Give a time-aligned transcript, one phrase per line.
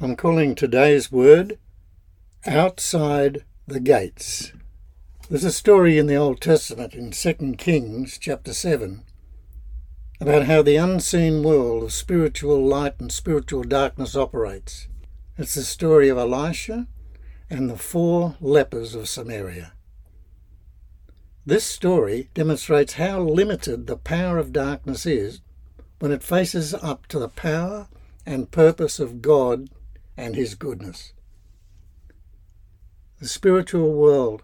[0.00, 1.58] I'm calling today's word
[2.46, 4.52] outside the gates.
[5.28, 9.02] There's a story in the Old Testament in 2 Kings chapter 7
[10.20, 14.86] about how the unseen world of spiritual light and spiritual darkness operates.
[15.36, 16.86] It's the story of Elisha
[17.50, 19.72] and the four lepers of Samaria.
[21.44, 25.40] This story demonstrates how limited the power of darkness is
[25.98, 27.88] when it faces up to the power
[28.24, 29.68] and purpose of God
[30.18, 31.12] and His goodness.
[33.20, 34.42] The spiritual world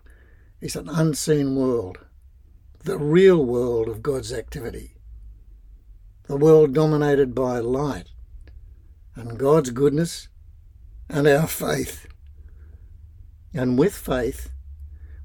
[0.60, 1.98] is an unseen world,
[2.84, 4.92] the real world of God's activity,
[6.28, 8.08] the world dominated by light
[9.16, 10.28] and God's goodness
[11.08, 12.06] and our faith.
[13.52, 14.50] And with faith,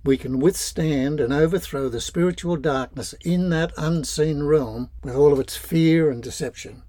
[0.04, 5.40] we can withstand and overthrow the spiritual darkness in that unseen realm with all of
[5.40, 6.84] its fear and deception.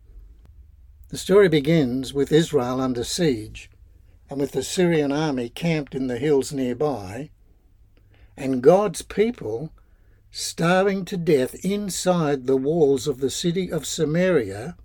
[1.11, 3.69] The story begins with Israel under siege
[4.29, 7.31] and with the Syrian army camped in the hills nearby,
[8.37, 9.73] and God's people
[10.31, 14.77] starving to death inside the walls of the city of Samaria,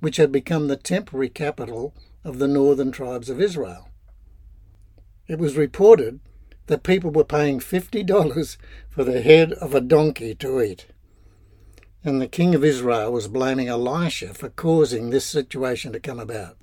[0.00, 3.88] which had become the temporary capital of the northern tribes of Israel.
[5.26, 6.20] It was reported
[6.66, 8.58] that people were paying $50
[8.90, 10.84] for the head of a donkey to eat
[12.04, 16.58] and the king of Israel was blaming Elisha for causing this situation to come about.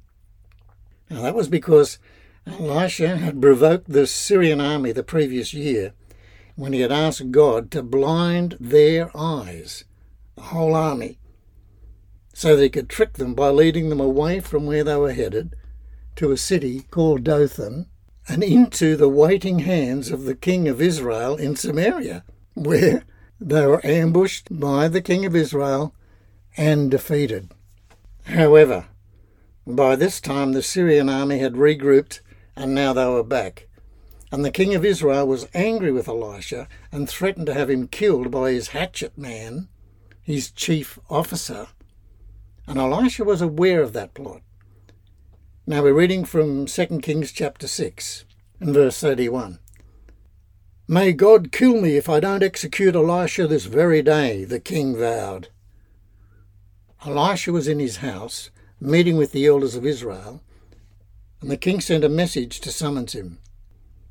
[1.10, 1.98] Now, that was because
[2.46, 5.94] Elisha had provoked the Syrian army the previous year
[6.56, 9.84] when he had asked God to blind their eyes,
[10.36, 11.18] the whole army,
[12.34, 15.56] so that he could trick them by leading them away from where they were headed
[16.16, 17.88] to a city called Dothan
[18.28, 23.04] and into the waiting hands of the king of Israel in Samaria, where
[23.42, 25.96] they were ambushed by the king of Israel
[26.56, 27.50] and defeated.
[28.26, 28.86] However,
[29.66, 32.20] by this time the Syrian army had regrouped
[32.56, 33.68] and now they were back.
[34.32, 38.30] And the king of Israel was angry with Elisha and threatened to have him killed
[38.30, 39.68] by his hatchet man,
[40.22, 41.68] his chief officer.
[42.68, 44.42] And Elisha was aware of that plot.
[45.66, 48.26] Now we're reading from 2 Kings chapter 6
[48.60, 49.58] and verse 31.
[50.94, 55.48] May God kill me if I don't execute Elisha this very day, the king vowed.
[57.06, 60.44] Elisha was in his house, meeting with the elders of Israel,
[61.40, 63.40] and the king sent a message to summons him.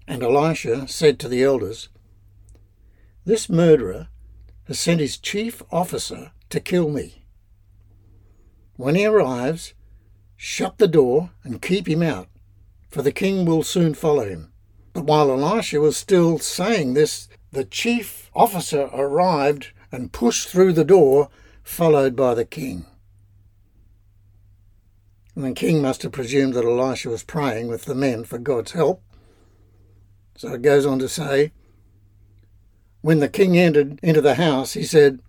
[0.09, 1.91] And Elisha said to the elders,
[3.27, 4.09] This murderer
[4.65, 7.27] has sent his chief officer to kill me.
[8.77, 9.75] When he arrives,
[10.35, 12.29] shut the door and keep him out,
[12.89, 14.50] for the king will soon follow him.
[15.01, 21.31] While Elisha was still saying this, the chief officer arrived and pushed through the door,
[21.63, 22.85] followed by the king.
[25.35, 28.73] And the king must have presumed that Elisha was praying with the men for God's
[28.73, 29.03] help.
[30.37, 31.53] So it goes on to say,
[33.01, 35.21] when the king entered into the house, he said,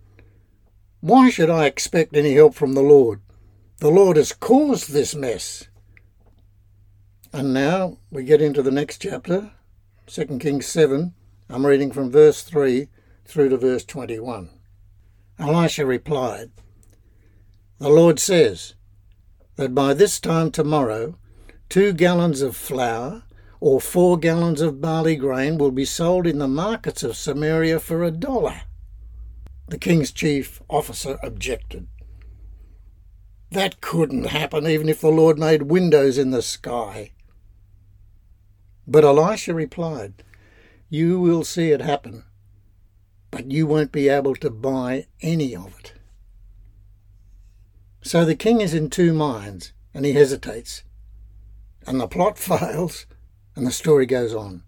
[1.00, 3.20] Why should I expect any help from the Lord?
[3.78, 5.68] The Lord has caused this mess.
[7.32, 9.52] And now we get into the next chapter,
[10.12, 11.14] 2 Kings 7.
[11.48, 12.88] I'm reading from verse 3
[13.24, 14.50] through to verse 21.
[15.38, 16.50] Elisha replied,
[17.78, 18.74] The Lord says
[19.56, 21.16] that by this time tomorrow,
[21.70, 23.22] two gallons of flour
[23.58, 28.04] or four gallons of barley grain will be sold in the markets of Samaria for
[28.04, 28.60] a dollar.
[29.68, 31.88] The king's chief officer objected.
[33.50, 37.12] That couldn't happen even if the Lord made windows in the sky.
[38.92, 40.22] But Elisha replied,
[40.90, 42.24] You will see it happen,
[43.30, 45.94] but you won't be able to buy any of it.
[48.02, 50.82] So the king is in two minds, and he hesitates.
[51.86, 53.06] And the plot fails,
[53.56, 54.62] and the story goes on.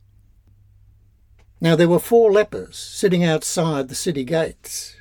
[1.61, 4.97] Now there were four lepers sitting outside the city gates.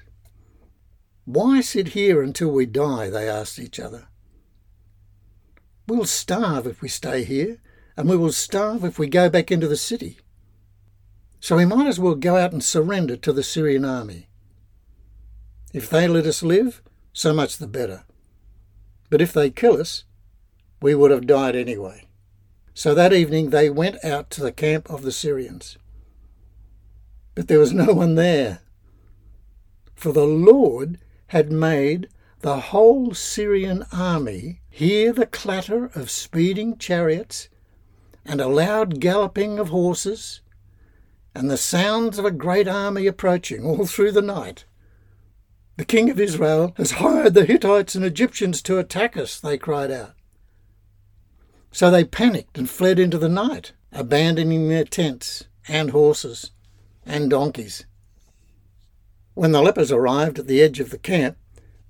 [1.24, 3.10] Why sit here until we die?
[3.10, 4.10] they asked each other.
[5.88, 7.62] We'll starve if we stay here,
[7.96, 10.18] and we will starve if we go back into the city.
[11.40, 14.28] So we might as well go out and surrender to the Syrian army.
[15.74, 16.82] If they let us live,
[17.12, 18.04] so much the better.
[19.10, 20.06] But if they kill us,
[20.82, 22.08] we would have died anyway.
[22.74, 25.78] So that evening they went out to the camp of the Syrians.
[27.36, 28.60] But there was no one there,
[29.96, 32.10] for the Lord had made
[32.42, 37.48] the whole Syrian army hear the clatter of speeding chariots
[38.26, 40.42] and a loud galloping of horses,
[41.36, 44.66] and the sounds of a great army approaching all through the night.
[45.78, 49.90] The king of Israel has hired the Hittites and Egyptians to attack us, they cried
[49.90, 50.14] out.
[51.72, 56.52] So they panicked and fled into the night, abandoning their tents and horses
[57.06, 57.86] and donkeys.
[59.34, 61.38] When the lepers arrived at the edge of the camp,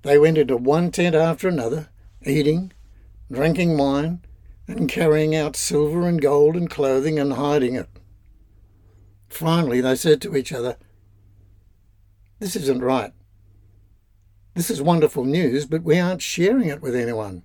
[0.00, 1.90] they went into one tent after another,
[2.24, 2.72] eating,
[3.30, 4.22] drinking wine,
[4.66, 7.88] and carrying out silver and gold and clothing and hiding it.
[9.28, 10.76] Finally, they said to each other,
[12.38, 13.12] This isn't right.
[14.54, 17.42] This is wonderful news, but we aren't sharing it with anyone.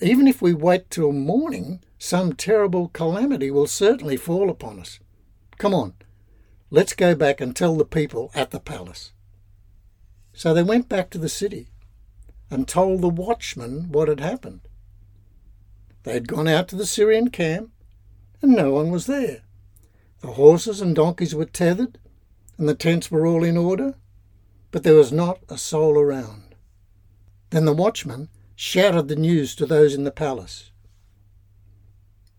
[0.00, 4.98] Even if we wait till morning, some terrible calamity will certainly fall upon us.
[5.58, 5.94] Come on,
[6.70, 9.12] let's go back and tell the people at the palace.
[10.32, 11.68] So they went back to the city
[12.50, 14.62] and told the watchman what had happened.
[16.02, 17.70] They had gone out to the Syrian camp
[18.40, 19.42] and no one was there.
[20.20, 21.98] The horses and donkeys were tethered
[22.58, 23.94] and the tents were all in order,
[24.70, 26.54] but there was not a soul around.
[27.50, 30.70] Then the watchman shouted the news to those in the palace.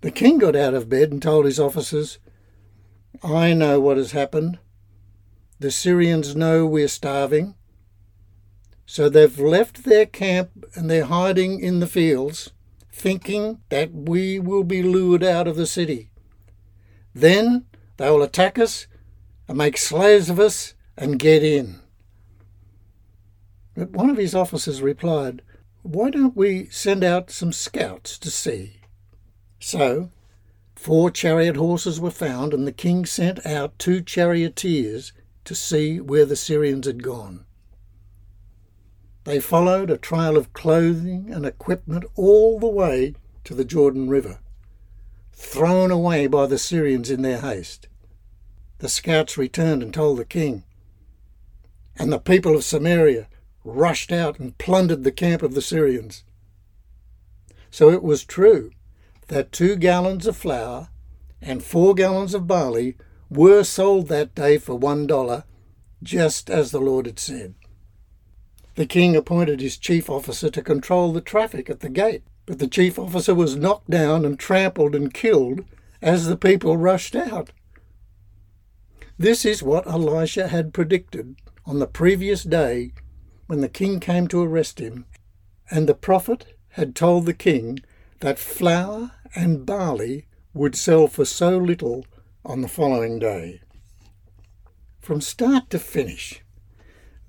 [0.02, 2.20] The king got out of bed and told his officers,
[3.24, 4.60] I know what has happened.
[5.60, 7.56] The Syrians know we're starving.
[8.86, 12.52] So they've left their camp and they're hiding in the fields,
[12.94, 16.12] thinking that we will be lured out of the city.
[17.14, 17.66] Then
[17.98, 18.88] they will attack us
[19.48, 21.82] and make slaves of us and get in.
[23.76, 25.42] But one of his officers replied,
[25.82, 28.78] Why don't we send out some scouts to see?
[29.60, 30.12] So,
[30.76, 35.14] four chariot horses were found, and the king sent out two charioteers
[35.46, 37.46] to see where the Syrians had gone.
[39.26, 43.16] They followed a trail of clothing and equipment all the way
[43.46, 44.40] to the Jordan River,
[45.32, 47.88] thrown away by the Syrians in their haste.
[48.80, 50.64] The scouts returned and told the king,
[51.96, 53.28] and the people of Samaria
[53.64, 56.24] rushed out and plundered the camp of the Syrians.
[57.72, 58.72] So it was true
[59.28, 60.90] that two gallons of flour
[61.42, 62.98] and four gallons of barley
[63.30, 65.46] were sold that day for one dollar,
[66.02, 67.56] just as the Lord had said.
[68.76, 72.68] The king appointed his chief officer to control the traffic at the gate, but the
[72.68, 75.64] chief officer was knocked down and trampled and killed
[76.02, 77.52] as the people rushed out.
[79.18, 81.36] This is what Elisha had predicted
[81.66, 82.94] on the previous day
[83.48, 85.06] when the king came to arrest him,
[85.70, 87.80] and the prophet had told the king
[88.22, 92.06] that flour and barley would sell for so little
[92.44, 93.62] on the following day.
[95.00, 96.43] From start to finish,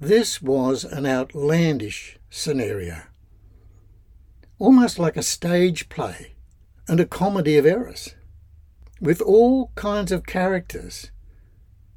[0.06, 3.02] this was an outlandish scenario,
[4.58, 6.34] almost like a stage play
[6.88, 8.14] and a comedy of errors,
[9.00, 11.10] with all kinds of characters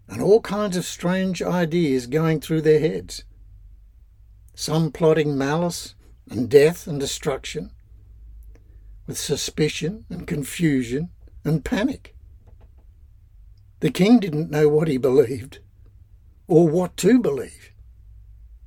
[0.07, 3.23] and all kinds of strange ideas going through their heads
[4.57, 5.93] some plotting malice
[6.31, 7.69] and death and destruction,
[9.05, 11.11] with suspicion and confusion
[11.43, 12.15] and panic.
[13.81, 15.59] The king didn't know what he believed
[16.47, 17.71] or what to believe,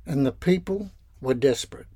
[0.05, 1.87] and the people were desperate.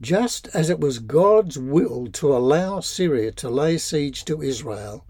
[0.00, 5.04] Just as it was God's will to allow Syria to lay siege to Israel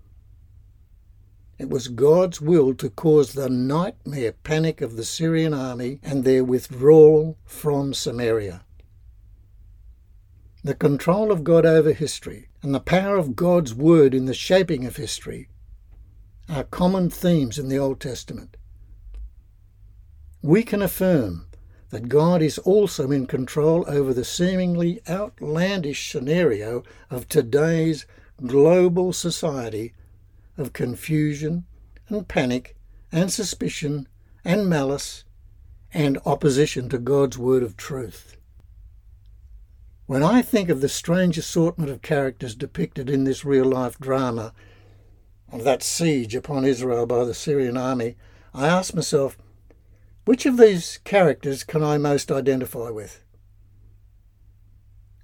[1.58, 6.44] it was God's will to cause the nightmare panic of the Syrian army and their
[6.44, 8.64] withdrawal from Samaria.
[10.62, 14.86] The control of God over history and the power of God's word in the shaping
[14.86, 15.48] of history
[16.48, 18.56] are common themes in the Old Testament.
[20.42, 21.46] We can affirm
[21.90, 28.06] that God is also in control over the seemingly outlandish scenario of today's
[28.46, 29.94] global society
[30.56, 31.64] of confusion
[32.08, 32.76] and panic
[33.10, 34.06] and suspicion
[34.44, 35.24] and malice
[35.92, 38.36] and opposition to God's word of truth.
[40.06, 44.52] When I think of the strange assortment of characters depicted in this real life drama
[45.50, 48.16] of that siege upon Israel by the Syrian army,
[48.54, 49.36] I ask myself,
[50.28, 53.24] which of these characters can I most identify with?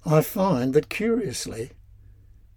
[0.03, 1.73] I find that curiously,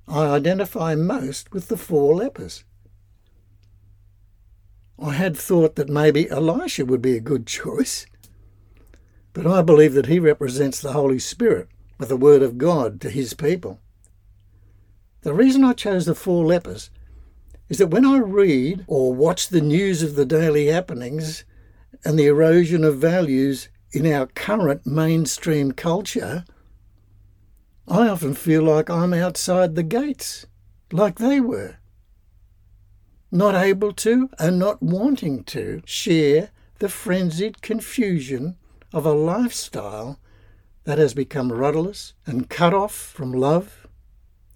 [0.07, 2.65] I identify most with the four lepers.
[4.99, 8.07] I had thought that maybe Elisha would be a good choice,
[9.35, 13.11] but I believe that he represents the Holy Spirit with the Word of God to
[13.11, 13.79] his people.
[15.21, 16.89] The reason I chose the four lepers
[17.69, 21.45] is that when I read or watch the news of the daily happenings
[22.05, 26.45] and the erosion of values in our current mainstream culture,
[27.87, 30.47] I often feel like I'm outside the gates,
[30.93, 31.77] like they were
[33.31, 38.57] not able to and not wanting to share the frenzied confusion
[38.93, 40.19] of a lifestyle
[40.85, 43.87] that has become rudderless and cut off from love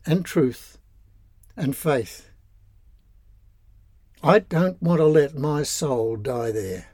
[0.06, 0.78] and truth
[1.56, 2.30] and faith.
[4.22, 6.91] I don't want to let my soul die there.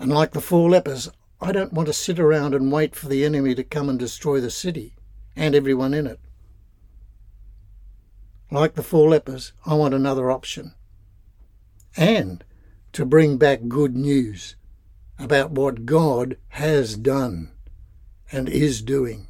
[0.00, 3.24] And like the four lepers, I don't want to sit around and wait for the
[3.24, 4.96] enemy to come and destroy the city
[5.36, 6.18] and everyone in it.
[8.50, 10.74] Like the four lepers, I want another option.
[11.96, 12.42] And
[12.94, 14.56] to bring back good news
[15.18, 17.52] about what God has done
[18.32, 19.28] and is doing.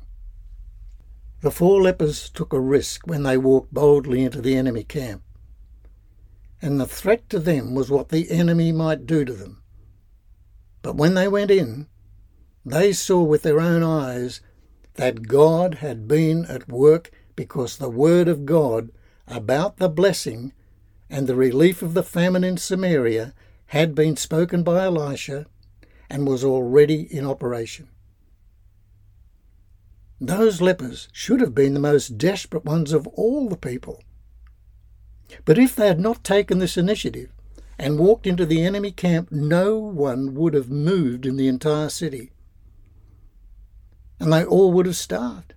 [1.43, 5.23] The four lepers took a risk when they walked boldly into the enemy camp
[6.63, 9.60] and the threat to them was what the enemy might do to them.
[10.83, 11.87] But when they went in,
[12.65, 14.41] they saw with their own eyes
[14.95, 18.91] that God had been at work because the word of God
[19.27, 20.53] about the blessing
[21.09, 23.35] and the relief of the famine in Samaria
[23.67, 25.47] had been spoken by Elisha
[26.09, 27.89] and was already in operation.
[30.21, 34.03] Those lepers should have been the most desperate ones of all the people.
[35.45, 37.31] But if they had not taken this initiative
[37.81, 42.31] and walked into the enemy camp, no one would have moved in the entire city.
[44.21, 45.55] And they all would have starved,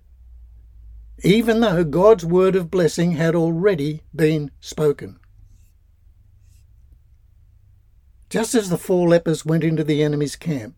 [1.22, 5.20] even though God's word of blessing had already been spoken.
[8.30, 10.76] Just as the four lepers went into the enemy's camp,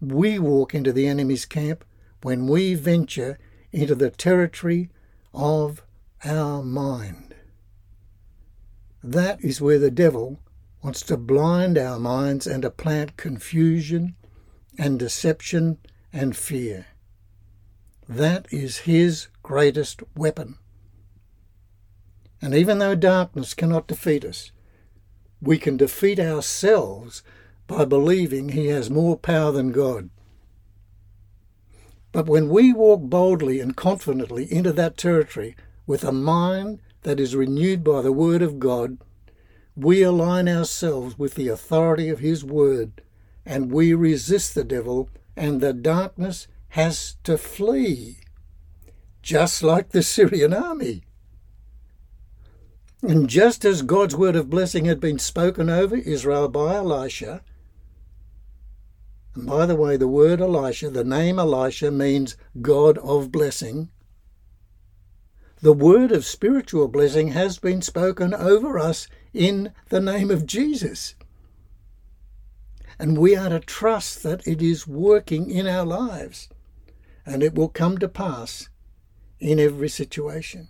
[0.00, 1.84] we walk into the enemy's camp
[2.22, 3.38] when we venture
[3.70, 4.90] into the territory
[5.32, 5.84] of
[6.24, 7.29] our mind.
[9.02, 10.40] That is where the devil
[10.82, 14.14] wants to blind our minds and to plant confusion
[14.78, 15.78] and deception
[16.12, 16.86] and fear.
[18.08, 20.56] That is his greatest weapon.
[22.42, 24.52] And even though darkness cannot defeat us,
[25.40, 27.22] we can defeat ourselves
[27.66, 30.10] by believing he has more power than God.
[32.12, 37.36] But when we walk boldly and confidently into that territory with a mind that is
[37.36, 38.98] renewed by the Word of God,
[39.76, 43.02] we align ourselves with the authority of His Word
[43.44, 48.18] and we resist the devil, and the darkness has to flee,
[49.22, 51.02] just like the Syrian army.
[53.02, 57.42] And just as God's word of blessing had been spoken over Israel by Elisha,
[59.34, 63.88] and by the way, the word Elisha, the name Elisha means God of blessing,
[65.62, 71.14] the word of spiritual blessing has been spoken over us in the name of Jesus.
[72.98, 76.48] And we are to trust that it is working in our lives
[77.26, 78.68] and it will come to pass
[79.38, 80.68] in every situation.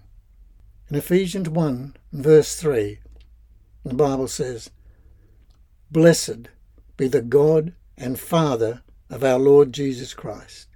[0.89, 2.99] In Ephesians 1, verse 3,
[3.85, 4.71] the Bible says,
[5.91, 6.49] Blessed
[6.97, 10.67] be the God and Father of our Lord Jesus Christ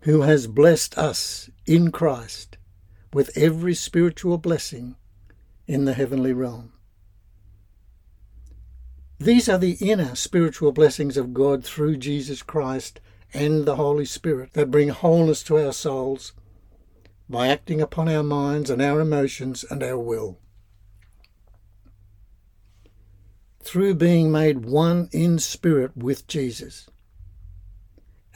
[0.00, 2.56] who has blessed us in Christ
[3.12, 4.96] with every spiritual blessing
[5.66, 6.72] in the heavenly realm.
[9.18, 13.00] These are the inner spiritual blessings of God through Jesus Christ
[13.34, 16.32] and the Holy Spirit that bring wholeness to our souls
[17.28, 20.38] by acting upon our minds and our emotions and our will.
[23.60, 26.88] Through being made one in spirit with Jesus,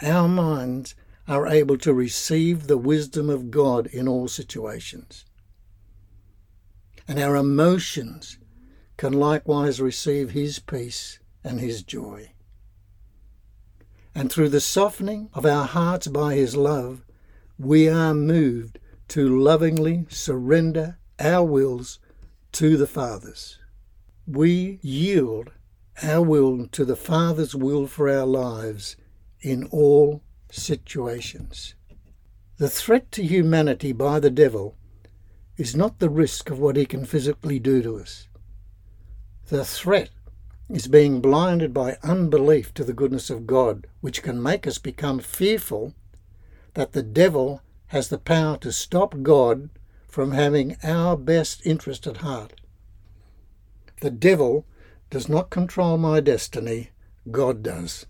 [0.03, 0.95] our minds
[1.29, 5.25] are able to receive the wisdom of God in all situations.
[7.07, 8.39] And our emotions
[8.97, 12.33] can likewise receive His peace and His joy.
[14.15, 17.05] And through the softening of our hearts by His love,
[17.59, 21.99] we are moved to lovingly surrender our wills
[22.53, 23.59] to the Father's.
[24.27, 25.51] We yield
[26.03, 28.97] our will to the Father's will for our lives
[29.41, 30.23] in all
[30.53, 31.75] situations.
[32.59, 34.77] The threat to humanity by the devil
[35.57, 38.29] is not the risk of what he can physically do to us.
[39.49, 40.11] The threat
[40.69, 45.19] is being blinded by unbelief to the goodness of God, which can make us become
[45.19, 45.95] fearful
[46.75, 49.71] that the devil has the power to stop God
[50.09, 52.61] from having our best interest at heart.
[54.01, 54.67] The devil
[55.11, 56.91] does not control my destiny,
[57.31, 58.07] God does.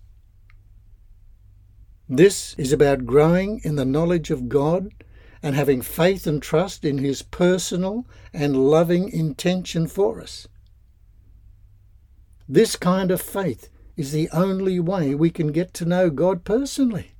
[2.14, 4.92] This is about growing in the knowledge of God
[5.42, 10.46] and having faith and trust in His personal and loving intention for us.
[12.46, 17.12] This kind of faith is the only way we can get to know God personally.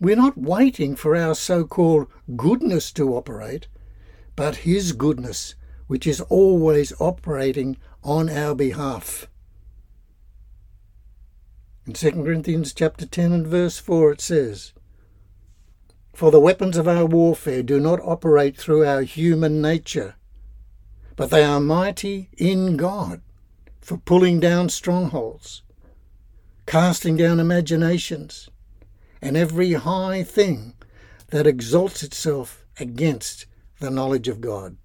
[0.00, 3.68] We're not waiting for our so called goodness to operate,
[4.34, 5.56] but His goodness,
[5.88, 9.28] which is always operating on our behalf.
[11.90, 14.72] In 2 Corinthians chapter 10 and verse 4 it says,
[16.14, 20.14] For the weapons of our warfare do not operate through our human nature,
[21.16, 23.22] but they are mighty in God
[23.80, 25.62] for pulling down strongholds,
[26.64, 28.48] casting down imaginations,
[29.20, 30.74] and every high thing
[31.30, 33.46] that exalts itself against
[33.80, 34.76] the knowledge of God.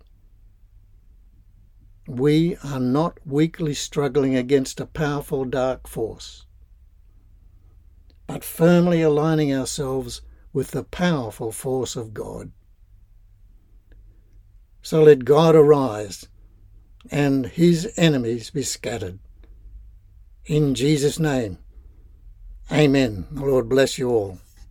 [2.07, 6.47] We are not weakly struggling against a powerful dark force,
[8.27, 10.21] but firmly aligning ourselves
[10.53, 12.51] with the powerful force of God.
[14.81, 16.27] So let God arise
[17.11, 19.19] and his enemies be scattered.
[20.45, 21.59] In Jesus' name,
[22.71, 23.27] Amen.
[23.31, 24.39] The Lord bless you all.